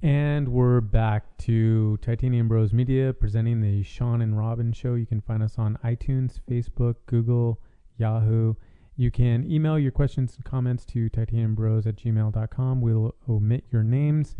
[0.00, 4.94] And we're back to Titanium Bros Media presenting the Sean and Robin show.
[4.94, 7.60] You can find us on iTunes, Facebook, Google,
[7.96, 8.54] Yahoo.
[8.94, 12.80] You can email your questions and comments to titaniumbros at gmail.com.
[12.80, 14.36] We'll omit your names.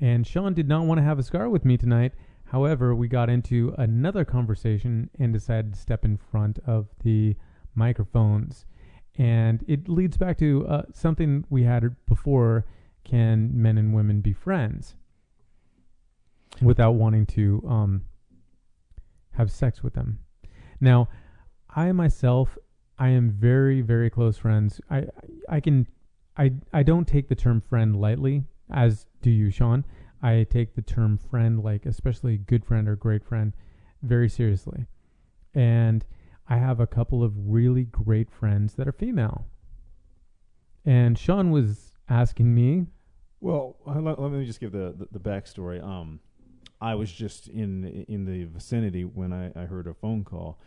[0.00, 2.14] And Sean did not want to have a cigar with me tonight.
[2.46, 7.36] However, we got into another conversation and decided to step in front of the
[7.74, 8.64] microphones.
[9.18, 12.64] And it leads back to uh, something we had before
[13.08, 14.94] can men and women be friends
[16.60, 18.02] without wanting to um,
[19.32, 20.18] have sex with them?
[20.80, 21.08] Now,
[21.74, 22.56] I myself,
[22.98, 24.80] I am very, very close friends.
[24.90, 25.06] I,
[25.48, 25.86] I can,
[26.36, 29.84] I, I don't take the term friend lightly, as do you, Sean.
[30.22, 33.52] I take the term friend, like especially good friend or great friend,
[34.02, 34.86] very seriously.
[35.54, 36.04] And
[36.48, 39.46] I have a couple of really great friends that are female.
[40.84, 42.86] And Sean was asking me
[43.40, 45.82] Well, uh, let, let me just give the, the, the backstory.
[45.82, 46.20] Um,
[46.80, 50.60] I was just in in the vicinity when I, I heard a phone call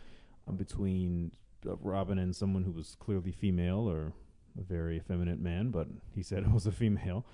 [0.48, 1.32] uh, between
[1.66, 4.12] uh, Robin and someone who was clearly female or
[4.58, 7.24] a very effeminate man, but he said it was a female.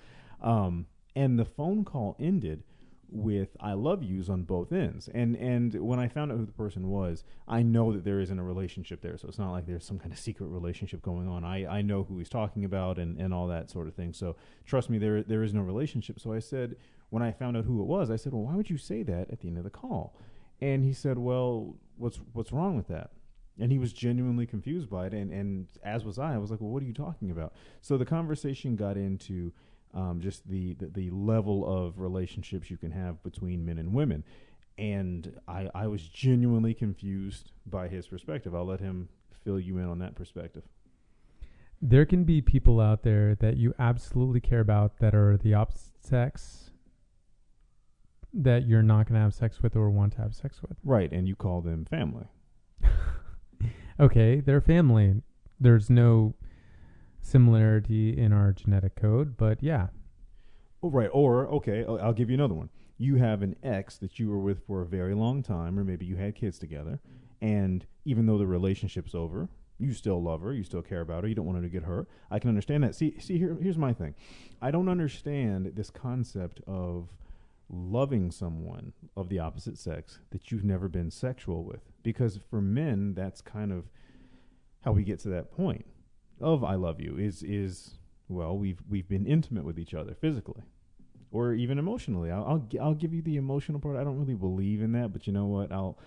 [0.41, 2.63] Um, and the phone call ended
[3.11, 5.09] with "I love yous" on both ends.
[5.13, 8.39] And and when I found out who the person was, I know that there isn't
[8.39, 9.17] a relationship there.
[9.17, 11.43] So it's not like there's some kind of secret relationship going on.
[11.43, 14.13] I, I know who he's talking about and, and all that sort of thing.
[14.13, 16.19] So trust me, there there is no relationship.
[16.19, 16.75] So I said
[17.09, 19.31] when I found out who it was, I said, well, why would you say that
[19.31, 20.15] at the end of the call?
[20.61, 23.11] And he said, well, what's what's wrong with that?
[23.61, 26.35] And he was genuinely confused by it, and, and as was I.
[26.35, 27.53] I was like, well, what are you talking about?
[27.81, 29.51] So the conversation got into
[29.93, 34.23] um, just the, the the level of relationships you can have between men and women,
[34.77, 38.53] and I I was genuinely confused by his perspective.
[38.55, 39.09] I'll let him
[39.43, 40.63] fill you in on that perspective.
[41.81, 46.03] there can be people out there that you absolutely care about that are the opposite
[46.05, 46.71] sex
[48.33, 50.77] that you're not going to have sex with or want to have sex with.
[50.83, 52.25] Right, and you call them family.
[53.99, 55.21] Okay, they're family.
[55.59, 56.33] There's no
[57.21, 59.87] similarity in our genetic code, but yeah.
[60.81, 61.09] Oh, right.
[61.11, 62.69] Or okay, I'll, give you another one.
[62.97, 66.05] You have an ex that you were with for a very long time, or maybe
[66.05, 66.99] you had kids together,
[67.41, 71.29] and even though the relationship's over, you still love her, you still care about her,
[71.29, 72.07] you don't want her to get hurt.
[72.29, 72.95] I can understand that.
[72.95, 74.15] See, see, here, here's my thing.
[74.61, 77.09] I don't understand this concept of
[77.69, 83.13] loving someone of the opposite sex that you've never been sexual with, because for men,
[83.13, 83.85] that's kind of
[84.81, 85.85] how we get to that point
[86.41, 87.17] of I love you.
[87.17, 87.95] Is is
[88.27, 90.63] well, we've we've been intimate with each other physically,
[91.31, 92.31] or even emotionally.
[92.31, 93.97] I'll I'll, I'll give you the emotional part.
[93.97, 95.71] I don't really believe in that, but you know what?
[95.71, 95.97] I'll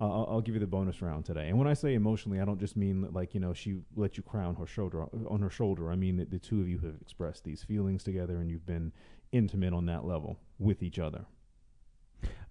[0.00, 1.48] I'll, I'll give you the bonus round today.
[1.48, 4.22] And when I say emotionally, I don't just mean like you know she let you
[4.22, 5.90] cry on her shoulder on her shoulder.
[5.90, 8.92] I mean that the two of you have expressed these feelings together, and you've been
[9.32, 11.24] intimate on that level with each other.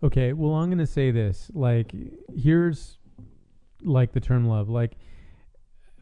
[0.01, 1.51] Okay, well, I'm going to say this.
[1.53, 1.94] Like,
[2.34, 2.97] here's
[3.81, 4.69] like the term love.
[4.69, 4.94] Like,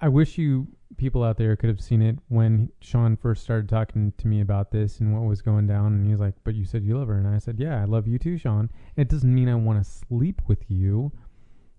[0.02, 4.14] I wish you people out there could have seen it when Sean first started talking
[4.18, 5.88] to me about this and what was going down.
[5.94, 7.18] And he was like, But you said you love her.
[7.18, 8.70] And I said, Yeah, I love you too, Sean.
[8.96, 11.12] It doesn't mean I want to sleep with you.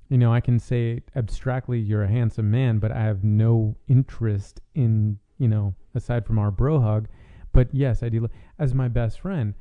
[0.09, 4.61] You know, I can say abstractly, you're a handsome man, but I have no interest
[4.75, 7.09] in, you know, aside from our bro hug.
[7.53, 8.23] But yes, I do.
[8.23, 9.55] lo- As my best friend,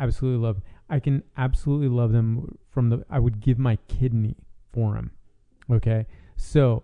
[0.00, 0.60] absolutely love.
[0.90, 3.04] I can absolutely love them from the.
[3.08, 4.36] I would give my kidney
[4.72, 5.12] for him.
[5.70, 6.06] Okay,
[6.36, 6.82] so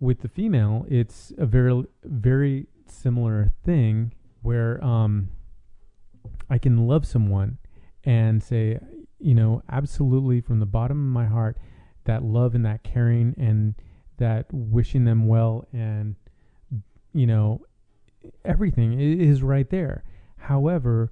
[0.00, 4.12] with the female, it's a very very similar thing
[4.42, 5.28] where um,
[6.48, 7.58] I can love someone
[8.04, 8.78] and say,
[9.18, 11.58] you know, absolutely from the bottom of my heart,
[12.04, 13.74] that love and that caring and
[14.16, 16.14] that wishing them well and
[17.12, 17.62] you know
[18.44, 20.04] everything is right there.
[20.36, 21.10] However,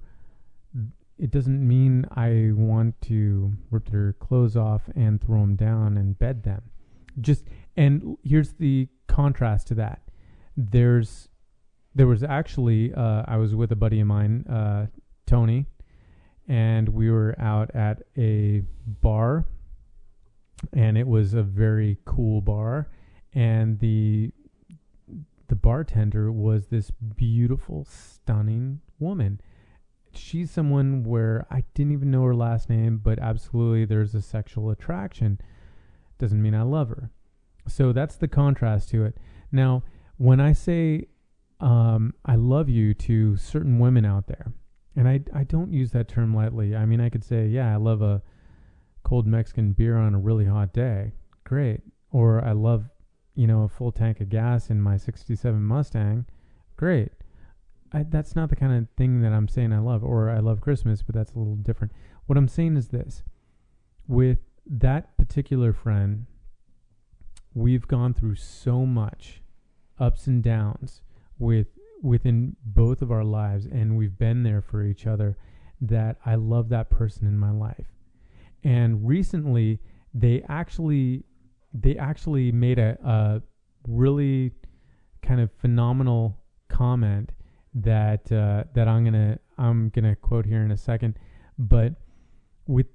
[1.17, 6.17] it doesn't mean I want to rip their clothes off and throw them down and
[6.17, 6.63] bed them.
[7.19, 7.45] Just
[7.79, 10.01] and here's the contrast to that.
[10.57, 11.29] There's
[11.95, 14.87] there was actually uh, I was with a buddy of mine, uh,
[15.25, 15.65] Tony,
[16.47, 19.45] and we were out at a bar,
[20.73, 22.89] and it was a very cool bar,
[23.33, 24.31] and the
[25.47, 29.39] the bartender was this beautiful, stunning woman.
[30.13, 34.69] She's someone where I didn't even know her last name, but absolutely there's a sexual
[34.69, 35.39] attraction.
[36.17, 37.09] Doesn't mean I love her.
[37.67, 39.17] So that's the contrast to it.
[39.51, 39.83] Now,
[40.17, 41.07] when I say
[41.59, 44.53] um, I love you to certain women out there,
[44.95, 46.75] and I, I don't use that term lightly.
[46.75, 48.21] I mean, I could say, yeah, I love a
[49.03, 51.13] cold Mexican beer on a really hot day.
[51.43, 51.81] Great.
[52.11, 52.89] Or I love,
[53.35, 56.25] you know, a full tank of gas in my 67 Mustang.
[56.75, 57.11] Great.
[57.91, 60.61] I, that's not the kind of thing that I'm saying I love, or I love
[60.61, 61.91] Christmas, but that's a little different.
[62.27, 63.23] What I'm saying is this:
[64.07, 66.27] with that particular friend,
[67.53, 69.41] we've gone through so much
[69.99, 71.01] ups and downs
[71.37, 71.67] with
[72.01, 75.37] within both of our lives, and we've been there for each other.
[75.81, 77.87] That I love that person in my life.
[78.63, 79.79] And recently,
[80.13, 81.23] they actually
[81.73, 83.41] they actually made a, a
[83.87, 84.51] really
[85.21, 86.37] kind of phenomenal
[86.67, 87.31] comment
[87.73, 91.17] that uh, that I'm gonna I'm gonna quote here in a second,
[91.57, 91.93] but
[92.67, 92.87] with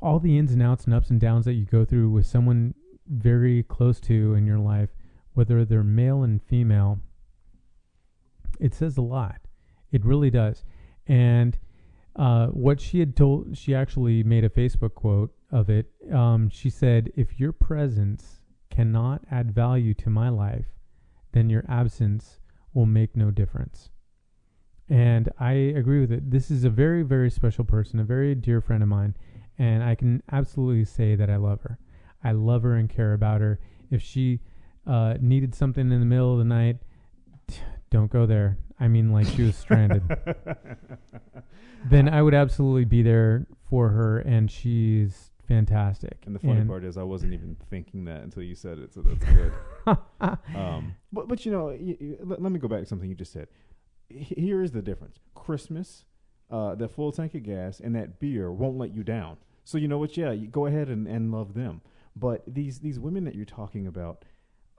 [0.00, 2.74] all the ins and outs and ups and downs that you go through with someone
[3.10, 4.90] very close to in your life,
[5.34, 7.00] whether they're male and female,
[8.58, 9.40] it says a lot.
[9.90, 10.64] It really does.
[11.06, 11.58] And
[12.16, 15.90] uh, what she had told, she actually made a Facebook quote of it.
[16.12, 20.66] Um, she said, If your presence cannot add value to my life,
[21.32, 22.40] then your absence
[22.74, 23.90] will make no difference.
[24.88, 26.30] And I agree with it.
[26.30, 29.16] This is a very, very special person, a very dear friend of mine,
[29.58, 31.78] and I can absolutely say that I love her.
[32.22, 33.58] I love her and care about her.
[33.90, 34.40] If she
[34.86, 36.76] uh, needed something in the middle of the night,
[37.90, 38.58] don't go there.
[38.78, 40.02] I mean, like she was stranded.
[41.90, 46.18] then I would absolutely be there for her, and she's fantastic.
[46.26, 49.02] And the funny part is, I wasn't even thinking that until you said it, so
[49.02, 49.52] that's good.
[50.56, 53.14] um, but but you know, y- y- let, let me go back to something you
[53.14, 53.48] just said.
[54.10, 56.04] H- here is the difference: Christmas,
[56.50, 59.36] uh, that full tank of gas, and that beer won't let you down.
[59.64, 60.16] So you know what?
[60.16, 61.80] Yeah, you go ahead and, and love them.
[62.16, 64.24] But these these women that you're talking about,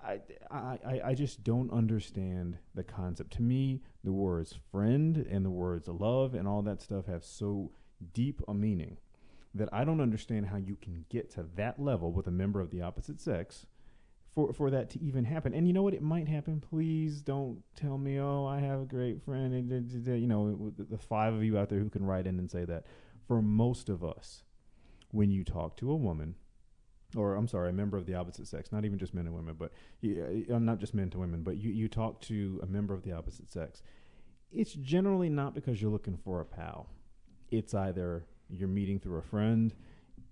[0.04, 0.19] I,
[0.50, 3.33] I, I- just don't understand the concept.
[3.33, 7.72] To me, the words friend and the words love and all that stuff have so
[8.13, 8.98] deep a meaning
[9.54, 12.72] that I don't understand how you can get to that level with a member of
[12.72, 13.66] the opposite sex
[14.33, 15.54] for for that to even happen.
[15.54, 15.94] And you know what?
[15.94, 16.60] It might happen.
[16.62, 19.54] Please don't tell me, oh, I have a great friend.
[19.54, 22.28] And da- da- da," you know, the five of you out there who can write
[22.28, 22.86] in and say that.
[23.28, 24.44] For most of us,
[25.12, 26.36] when you talk to a woman,
[27.15, 29.55] or I'm sorry, a member of the opposite sex, not even just men and women,
[29.57, 29.71] but
[30.01, 33.51] not just men to women, but you, you talk to a member of the opposite
[33.51, 33.81] sex,
[34.51, 36.89] it's generally not because you're looking for a pal.
[37.49, 39.73] It's either you're meeting through a friend,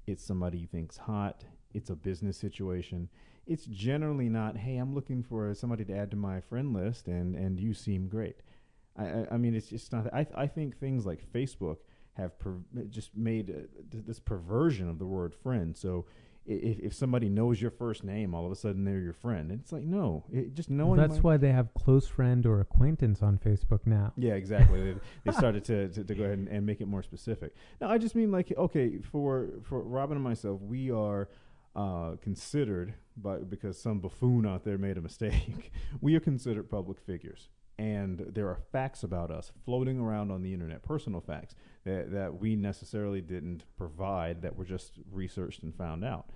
[0.07, 1.43] it's somebody you think's hot,
[1.73, 3.09] it's a business situation.
[3.45, 7.35] It's generally not, hey, I'm looking for somebody to add to my friend list, and
[7.35, 8.41] and you seem great.
[8.97, 10.13] I I, mean, it's just not.
[10.13, 11.77] I I think things like Facebook
[12.13, 12.55] have per,
[12.89, 15.75] just made uh, this perversion of the word friend.
[15.75, 16.05] So
[16.49, 19.51] if if somebody knows your first name, all of a sudden they're your friend.
[19.51, 20.99] It's like no, it, just knowing.
[20.99, 24.13] That's my- why they have close friend or acquaintance on Facebook now.
[24.17, 24.93] Yeah, exactly.
[24.93, 27.53] they, they started to, to, to go ahead and, and make it more specific.
[27.79, 31.29] Now, I just mean like, okay, for for Robin and myself, we are
[31.75, 35.71] uh, considered by because some buffoon out there made a mistake.
[36.01, 40.53] we are considered public figures, and there are facts about us floating around on the
[40.53, 41.55] internet, personal facts
[41.85, 46.29] that that we necessarily didn't provide, that were just researched and found out.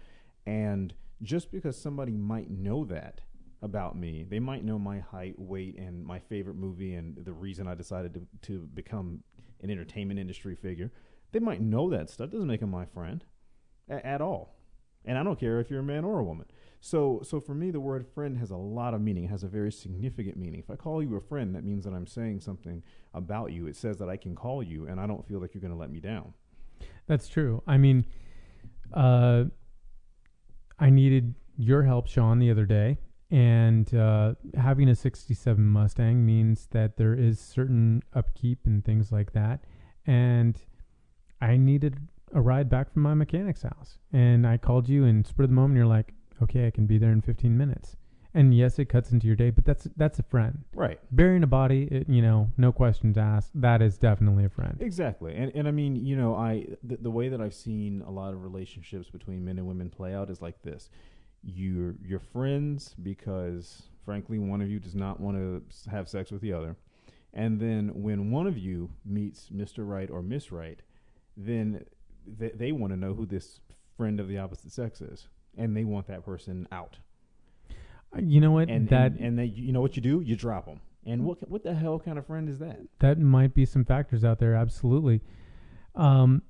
[0.47, 3.21] And just because somebody might know that
[3.63, 4.25] about me.
[4.29, 8.13] They might know my height, weight, and my favorite movie, and the reason I decided
[8.13, 9.23] to to become
[9.61, 10.91] an entertainment industry figure.
[11.31, 12.29] They might know that stuff.
[12.29, 13.23] Doesn't make them my friend
[13.89, 14.55] a- at all.
[15.05, 16.47] And I don't care if you're a man or a woman.
[16.85, 19.23] So, so for me, the word friend has a lot of meaning.
[19.23, 20.59] It has a very significant meaning.
[20.59, 22.83] If I call you a friend, that means that I'm saying something
[23.13, 23.67] about you.
[23.67, 25.79] It says that I can call you, and I don't feel like you're going to
[25.79, 26.33] let me down.
[27.07, 27.63] That's true.
[27.65, 28.05] I mean,
[28.93, 29.45] uh,
[30.77, 32.97] I needed your help, Sean, the other day,
[33.31, 39.31] and uh, having a '67 Mustang means that there is certain upkeep and things like
[39.31, 39.63] that,
[40.05, 40.59] and
[41.39, 41.95] I needed
[42.33, 45.55] a ride back from my mechanic's house, and I called you and spur of the
[45.55, 47.95] moment, you're like, "Okay, I can be there in 15 minutes."
[48.35, 50.63] And yes, it cuts into your day, but that's that's a friend.
[50.73, 50.99] Right.
[51.11, 53.51] Burying a body, it, you know, no questions asked.
[53.53, 54.77] That is definitely a friend.
[54.79, 58.11] Exactly, and and I mean, you know, I the, the way that I've seen a
[58.11, 60.89] lot of relationships between men and women play out is like this:
[61.43, 66.41] you're you're friends because, frankly, one of you does not want to have sex with
[66.41, 66.75] the other,
[67.35, 70.81] and then when one of you meets Mister Right or Miss Right,
[71.37, 71.85] then
[72.25, 73.59] they, they want to know who this
[73.95, 76.97] friend of the opposite sex is, and they want that person out.
[78.15, 78.69] Uh, You know what?
[78.69, 80.21] And that and, and they, you know what you do?
[80.21, 80.81] You drop them.
[81.05, 82.79] And what what the hell kind of friend is that?
[82.99, 84.55] that might be some factors out there.
[84.55, 85.21] Absolutely.
[85.95, 86.41] Um,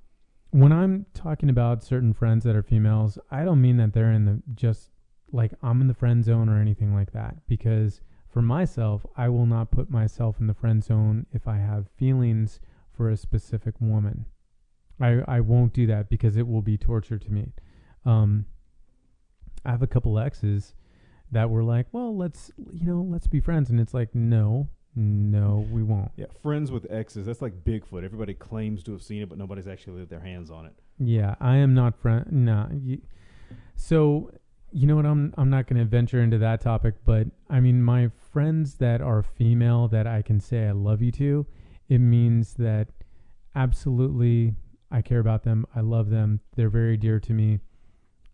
[0.52, 4.26] when I'm talking about certain friends that are females, I don't mean that they're in
[4.26, 4.92] the just
[5.32, 7.48] like I'm in the friend zone or anything like that.
[7.48, 11.90] Because for myself, I will not put myself in the friend zone if I have
[11.98, 12.60] feelings
[12.92, 14.26] for a specific woman.
[15.02, 17.54] I I won't do that because it will be torture to me.
[18.06, 18.46] Um,
[19.66, 20.74] I have a couple exes
[21.32, 25.68] that were like, well, let's you know, let's be friends, and it's like, no, No,
[25.72, 26.12] we won't.
[26.18, 27.26] Yeah, friends with exes.
[27.26, 28.04] That's like Bigfoot.
[28.04, 30.74] Everybody claims to have seen it, but nobody's actually laid their hands on it.
[31.00, 32.26] Yeah, I am not friend.
[32.32, 32.68] Nah.
[32.72, 33.02] You,
[33.76, 34.30] so
[34.72, 35.06] you know what?
[35.08, 39.02] I'm I'm not going to venture into that topic, but I mean, my friends that
[39.02, 41.48] are female that I can say I love you to,
[41.90, 42.90] it means that
[43.56, 44.54] absolutely
[44.92, 45.66] I care about them.
[45.76, 46.40] I love them.
[46.56, 47.60] They're very dear to me,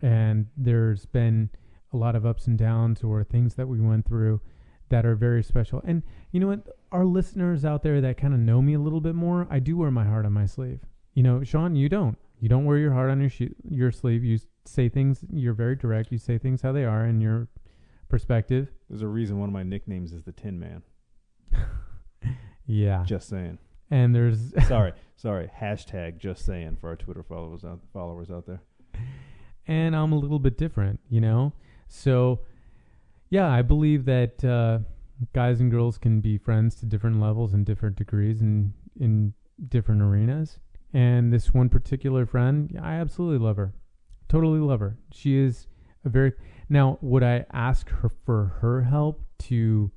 [0.02, 1.50] and there's been
[1.94, 4.42] a lot of ups and downs or things that we went through
[4.90, 5.82] that are very special.
[5.86, 6.68] And you know what?
[6.92, 9.78] Our listeners out there that kind of know me a little bit more, I do
[9.78, 10.80] wear my heart on my sleeve.
[11.14, 12.18] You know, Sean, you don't.
[12.40, 14.24] You don't wear your heart on your sh- your sleeve.
[14.24, 15.26] You say things.
[15.32, 16.12] You're very direct.
[16.12, 17.50] You say things how they are in your
[18.08, 18.72] perspective.
[18.90, 20.84] There's a reason one of my nicknames is the Tin Man.
[22.70, 23.04] Yeah.
[23.04, 23.58] Just saying.
[23.90, 25.50] And there's sorry, sorry.
[25.60, 28.62] Hashtag just saying for our Twitter followers out followers out there.
[29.70, 31.54] And I'm a little bit different, you know.
[31.88, 32.40] So,
[33.30, 34.80] yeah, I believe that uh,
[35.32, 39.34] guys and girls can be friends to different levels and different degrees and in
[39.70, 40.58] different arenas.
[40.92, 43.76] And this one particular friend, I absolutely love her.
[44.28, 44.98] Totally love her.
[45.12, 45.68] She is
[46.04, 46.34] a very
[46.68, 46.98] now.
[47.02, 49.92] Would I ask her for her help to,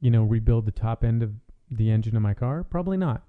[0.00, 1.32] you know, rebuild the top end of
[1.70, 2.64] the engine of my car?
[2.64, 3.22] Probably not.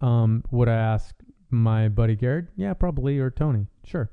[0.00, 1.14] Um, would I ask
[1.50, 2.46] my buddy Garrett?
[2.56, 3.66] Yeah, probably, or Tony.
[3.84, 4.10] Sure.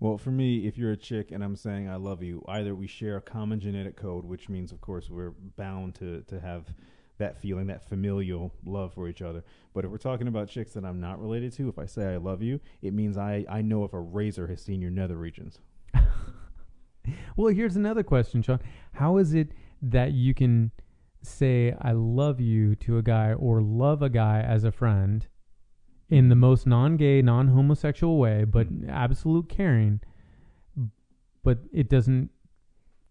[0.00, 2.86] Well, for me, if you're a chick and I'm saying I love you, either we
[2.86, 6.72] share a common genetic code, which means, of course, we're bound to to have
[7.18, 9.42] that feeling, that familial love for each other.
[9.74, 12.16] But if we're talking about chicks that I'm not related to, if I say I
[12.16, 15.58] love you, it means I, I know if a razor has seen your nether regions.
[17.36, 18.60] well, here's another question, Sean.
[18.92, 19.48] How is it
[19.82, 20.70] that you can
[21.22, 25.26] say I love you to a guy or love a guy as a friend
[26.10, 30.00] in the most non-gay, non-homosexual way, but absolute caring,
[31.42, 32.30] but it doesn't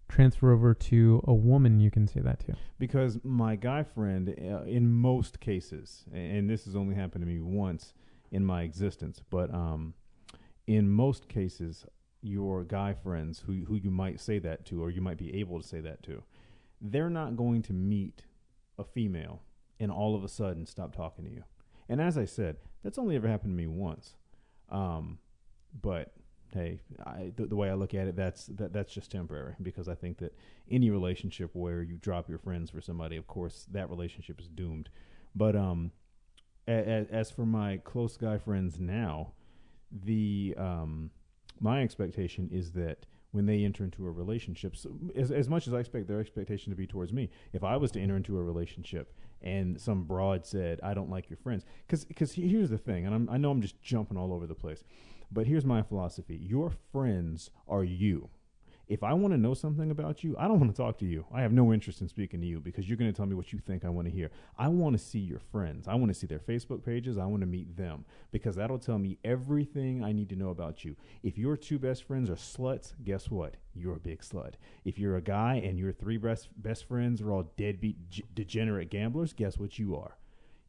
[0.10, 4.64] transfer over to a woman you can say that to because my guy friend uh,
[4.64, 7.94] in most cases and this has only happened to me once
[8.32, 9.94] in my existence but um
[10.66, 11.86] in most cases
[12.22, 15.62] your guy friends who who you might say that to or you might be able
[15.62, 16.24] to say that to
[16.80, 18.24] they're not going to meet
[18.80, 19.42] a female
[19.80, 21.44] and all of a sudden stop talking to you
[21.90, 24.16] and as i said that's only ever happened to me once
[24.70, 25.18] um
[25.82, 26.14] but
[26.54, 29.88] hey, I, the, the, way I look at it, that's that that's just temporary because
[29.88, 30.34] I think that
[30.70, 34.90] any relationship where you drop your friends for somebody, of course, that relationship is doomed.
[35.36, 35.92] But um,
[36.68, 39.34] as, as for my close guy friends now,
[39.92, 41.12] the um,
[41.60, 45.74] my expectation is that when they enter into a relationship, so as, as much as
[45.74, 48.44] I expect their expectation to be towards me, if I was to enter into a
[48.44, 53.14] relationship and some broad said, "I don't like your friends," because here's the thing, and
[53.14, 54.84] I'm, I know I'm just jumping all over the place
[55.32, 58.30] but here's my philosophy your friends are you.
[58.88, 61.26] If I want to know something about you, I don't want to talk to you.
[61.34, 63.52] I have no interest in speaking to you because you're going to tell me what
[63.52, 64.32] you think I want to hear.
[64.58, 65.88] I want to see your friends.
[65.88, 67.18] I want to see their Facebook pages.
[67.18, 70.86] I want to meet them because that'll tell me everything I need to know about
[70.86, 70.96] you.
[71.22, 73.56] If your two best friends are sluts, guess what?
[73.74, 74.54] You're a big slut.
[74.86, 78.90] If you're a guy and your three best best friends are all deadbeat g- degenerate
[78.90, 80.18] gamblers, guess what you are?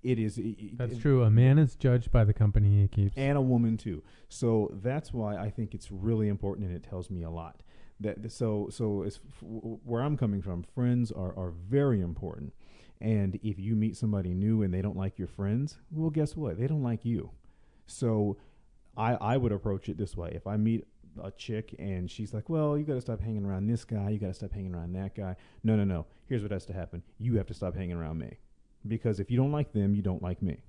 [0.02, 0.38] It is.
[0.38, 1.22] It, that's it, true.
[1.22, 4.02] A man is judged by the company he keeps, and a woman too.
[4.28, 7.62] So that's why I think it's really important, and it tells me a lot.
[8.00, 12.52] That so so as f- where I'm coming from, friends are are very important.
[13.00, 16.58] And if you meet somebody new and they don't like your friends, well, guess what?
[16.58, 17.30] They don't like you.
[17.86, 18.36] So
[18.96, 20.86] I I would approach it this way: if I meet
[21.22, 24.10] a chick and she's like, "Well, you got to stop hanging around this guy.
[24.10, 26.06] You got to stop hanging around that guy." No, no, no.
[26.26, 28.38] Here's what has to happen: you have to stop hanging around me
[28.86, 30.62] because if you don't like them, you don't like me.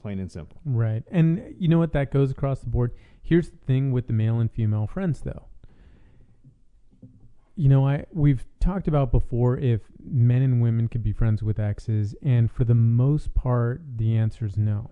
[0.00, 0.60] Plain and simple.
[0.64, 1.02] Right.
[1.10, 1.92] And you know what?
[1.92, 2.92] That goes across the board.
[3.22, 5.46] Here's the thing with the male and female friends, though.
[7.56, 11.58] You know, I we've talked about before if men and women could be friends with
[11.58, 14.90] exes, and for the most part, the answer is no.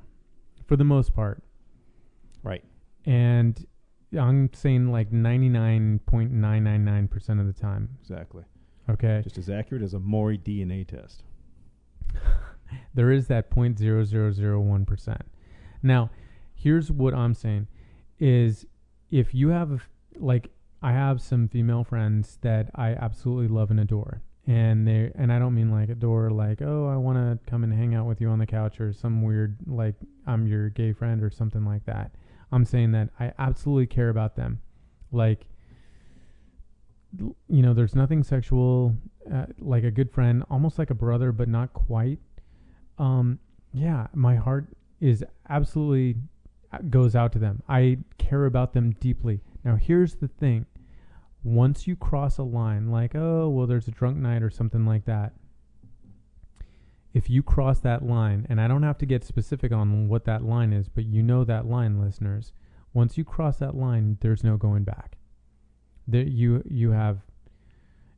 [0.66, 1.42] For the most part,
[2.42, 2.64] right?
[3.04, 3.66] And
[4.18, 7.90] I'm saying like 99.999% of the time.
[8.00, 8.44] Exactly.
[8.88, 9.21] Okay.
[9.23, 11.25] Just as accurate as a Maury DNA test
[12.94, 15.21] there is that 0.0001%.
[15.83, 16.11] Now,
[16.54, 17.66] here's what I'm saying
[18.18, 18.66] is
[19.11, 20.50] if you have like
[20.85, 24.23] I have some female friends that I absolutely love and adore.
[24.47, 27.73] And they and I don't mean like adore like, oh, I want to come and
[27.73, 29.95] hang out with you on the couch or some weird like
[30.26, 32.12] I'm your gay friend or something like that.
[32.53, 34.61] I'm saying that I absolutely care about them.
[35.11, 35.47] Like
[37.19, 38.95] you know, there's nothing sexual,
[39.33, 42.19] uh, like a good friend, almost like a brother, but not quite
[42.99, 43.38] um,
[43.73, 44.67] yeah, my heart
[45.00, 46.17] is absolutely
[46.73, 47.62] uh, goes out to them.
[47.69, 49.41] I care about them deeply.
[49.64, 50.67] Now, here's the thing.
[51.45, 55.05] Once you cross a line, like, oh, well, there's a drunk night or something like
[55.05, 55.35] that,
[57.13, 60.43] if you cross that line, and I don't have to get specific on what that
[60.43, 62.53] line is, but you know that line, listeners.
[62.93, 65.17] Once you cross that line, there's no going back.
[66.09, 67.21] There you you have,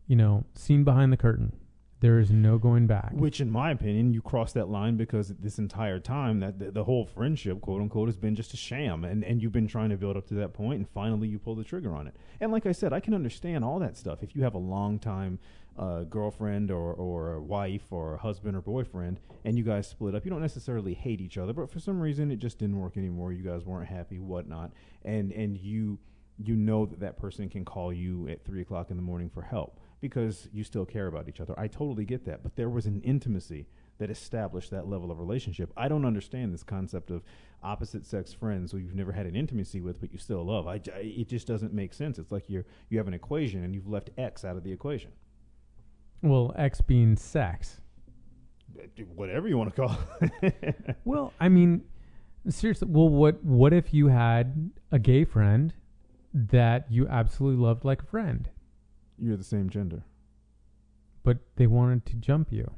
[0.07, 1.53] you know, seen behind the curtain.
[2.01, 3.13] There is no going back.
[3.13, 6.85] Which, in my opinion, you cross that line because this entire time that the, the
[6.85, 9.97] whole friendship, quote unquote, has been just a sham, and and you've been trying to
[9.97, 12.15] build up to that point, and finally you pull the trigger on it.
[12.39, 14.23] And like I said, I can understand all that stuff.
[14.23, 15.39] If you have a long time
[15.79, 20.31] uh, girlfriend or or wife or husband or boyfriend, and you guys split up, you
[20.31, 23.33] don't necessarily hate each other, but for some reason it just didn't work anymore.
[23.33, 24.73] You guys weren't happy, whatnot,
[25.03, 25.99] and and you
[26.39, 29.41] you know that that person can call you at three o'clock in the morning for
[29.41, 31.59] help because you still care about each other.
[31.59, 33.67] I totally get that, but there was an intimacy
[33.99, 35.73] that established that level of relationship.
[35.77, 37.23] I don't understand this concept of
[37.63, 40.67] opposite sex friends who you've never had an intimacy with but you still love.
[40.69, 42.19] I, I- it just doesn't make sense.
[42.19, 45.13] It's like you're you have an equation and you've left X out of the equation.
[46.23, 47.81] well, X being sex.
[49.15, 49.99] Whatever you want to call
[50.43, 50.97] it.
[51.07, 51.85] Well, I mean,
[52.49, 52.89] seriously.
[52.91, 55.73] Well, what what if you had a gay friend
[56.35, 58.51] that you absolutely loved like a friend,
[59.19, 60.03] you're the same gender.
[61.23, 62.71] but they wanted to jump you?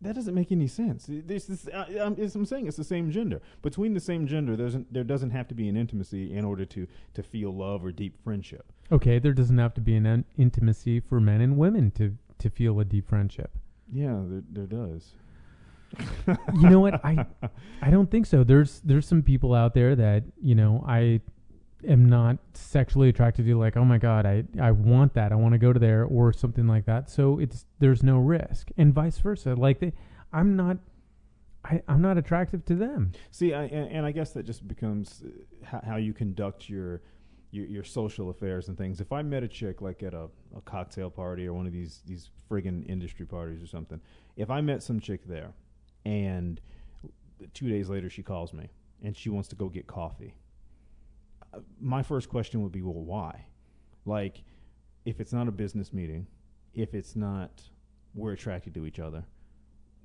[0.00, 1.06] That doesn't make any sense.
[1.08, 3.42] This, this, I, I'm, I'm saying it's the same gender.
[3.62, 6.64] Between the same gender, there's an, there doesn't have to be an intimacy in order
[6.66, 8.72] to, to feel love or deep friendship.
[8.92, 12.48] Okay, there doesn't have to be an in- intimacy for men and women to to
[12.48, 13.50] feel a deep friendship.
[13.92, 15.14] Yeah, there, there does.
[16.54, 17.04] You know what?
[17.04, 17.26] I
[17.82, 18.44] I don't think so.
[18.44, 21.20] There's there's some people out there that you know I
[21.86, 23.48] am not sexually attracted to.
[23.48, 25.32] You like, oh my god, I I want that.
[25.32, 27.10] I want to go to there or something like that.
[27.10, 29.54] So it's there's no risk, and vice versa.
[29.54, 29.92] Like they,
[30.32, 30.78] I'm not.
[31.64, 33.12] I, I'm not attractive to them.
[33.30, 37.02] See, I, and, and I guess that just becomes uh, how, how you conduct your,
[37.50, 39.00] your your social affairs and things.
[39.00, 42.00] If I met a chick like at a, a cocktail party or one of these
[42.06, 44.00] these friggin' industry parties or something,
[44.36, 45.52] if I met some chick there,
[46.06, 46.60] and
[47.54, 48.68] two days later she calls me
[49.02, 50.34] and she wants to go get coffee,
[51.80, 53.46] my first question would be, well, why?
[54.04, 54.42] Like,
[55.04, 56.26] if it's not a business meeting,
[56.74, 57.62] if it's not
[58.14, 59.24] we're attracted to each other,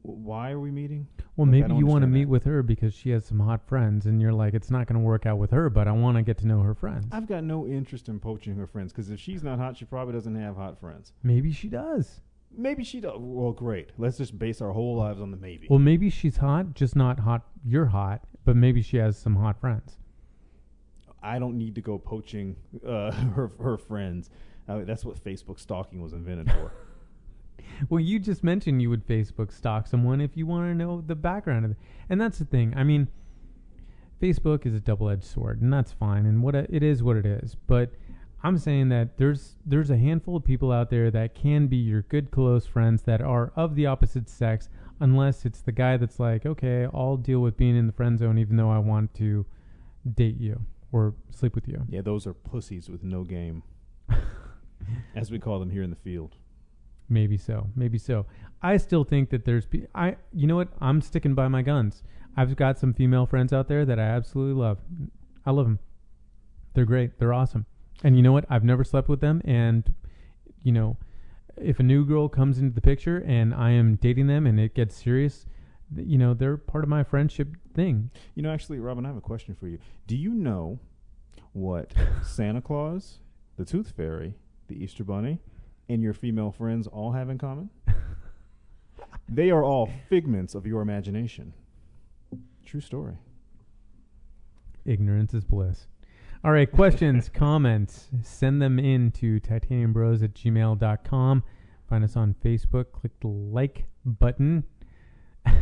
[0.02, 1.08] why are we meeting?
[1.38, 2.30] Well, Like, maybe you want to meet that.
[2.30, 5.06] with her because she has some hot friends, and you're like, it's not going to
[5.06, 7.08] work out with her, but I want to get to know her friends.
[7.12, 10.14] I've got no interest in poaching her friends because if she's not hot, she probably
[10.14, 11.14] doesn't have hot friends.
[11.24, 12.20] maybe she does.
[12.56, 13.16] Maybe she does.
[13.18, 13.90] Well, great.
[13.98, 15.66] Let's just base our whole lives on the maybe.
[15.70, 17.48] Well, maybe she's hot, just not hot.
[17.66, 19.98] You're hot, but maybe she has some hot friends.
[21.24, 22.56] I don't need to go poaching
[22.86, 24.30] uh, her her friends.
[24.68, 26.72] Uh, that's what Facebook stalking was invented for.
[27.90, 31.16] Well, you just mentioned you would Facebook stalk someone if you want to know the
[31.16, 31.78] background of it.
[32.10, 32.74] And that's the thing.
[32.76, 33.08] I mean,
[34.22, 36.26] Facebook is a double-edged sword, and that's fine.
[36.26, 37.56] And what it is, what it is.
[37.68, 37.92] But
[38.44, 42.04] I'm saying that there's there's a handful of people out there that can be your
[42.04, 46.46] good close friends that are of the opposite sex, unless it's the guy that's like,
[46.46, 49.46] okay, I'll deal with being in the friend zone, even though I want to
[50.14, 51.84] date you or sleep with you.
[51.90, 53.64] yeah, those are pussies with no game,
[55.16, 56.36] as we call them here in the field.
[57.10, 57.68] Maybe so.
[57.76, 58.26] Maybe so.
[58.62, 59.66] I still think that there's.
[59.66, 60.16] Pe- I.
[60.32, 60.70] You know what?
[60.80, 62.02] I'm sticking by my guns.
[62.38, 64.78] I've got some female friends out there that I absolutely love.
[65.46, 65.80] I love them.
[66.74, 67.20] They're great.
[67.20, 67.66] They're awesome.
[68.04, 68.46] And you know what?
[68.50, 69.42] I've never slept with them.
[69.44, 69.94] And
[70.64, 70.98] you know,
[71.58, 74.74] if a new girl comes into the picture and I am dating them and it
[74.74, 75.46] gets serious,
[75.96, 78.10] you know, they're part of my friendship thing.
[78.36, 79.80] You know, actually, Robin, I have a question for you.
[80.08, 80.80] Do you know
[81.54, 81.94] what
[82.24, 83.20] Santa Claus,
[83.58, 84.36] the Tooth Fairy,
[84.68, 85.40] the Easter Bunny,
[85.90, 87.70] and your female friends all have in common?
[89.30, 91.54] they are all figments of your imagination.
[92.66, 93.18] True story.
[94.86, 95.88] Ignorance is bliss.
[96.44, 101.44] All right, questions, comments, send them in to titaniumbros at gmail.com.
[101.90, 102.92] Find us on Facebook.
[102.92, 104.64] Click the like button.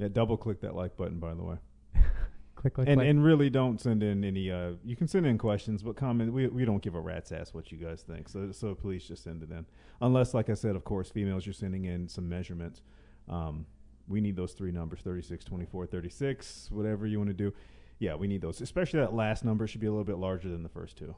[0.00, 1.56] Yeah, double click that like button, by the way.
[2.54, 3.06] click like, and like.
[3.06, 4.50] and really don't send in any.
[4.50, 6.32] Uh, you can send in questions, but comment.
[6.32, 8.26] We we don't give a rat's ass what you guys think.
[8.30, 9.66] So so please just send it in.
[10.00, 12.80] Unless, like I said, of course, females, you're sending in some measurements.
[13.28, 13.66] Um,
[14.08, 17.52] we need those three numbers: 36, 24, 36, whatever you want to do.
[17.98, 18.62] Yeah, we need those.
[18.62, 21.14] Especially that last number should be a little bit larger than the first two.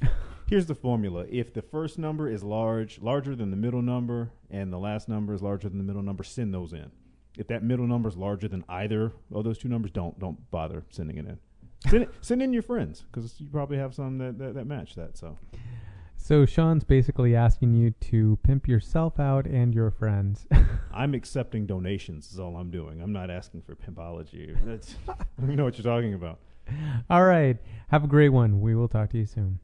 [0.50, 4.72] Here's the formula: if the first number is large, larger than the middle number, and
[4.72, 6.90] the last number is larger than the middle number, send those in.
[7.38, 10.82] If that middle number is larger than either of those two numbers, don't don't bother
[10.90, 11.38] sending it in.
[11.88, 14.96] Send, it, send in your friends because you probably have some that, that, that match
[14.96, 15.16] that.
[15.16, 15.38] So
[16.16, 20.48] so Sean's basically asking you to pimp yourself out and your friends.
[20.92, 22.32] I'm accepting donations.
[22.32, 23.00] Is all I'm doing.
[23.00, 24.58] I'm not asking for pimpology.
[24.64, 26.40] That's I don't know what you're talking about.
[27.08, 27.56] All right.
[27.92, 28.60] Have a great one.
[28.60, 29.60] We will talk to you soon.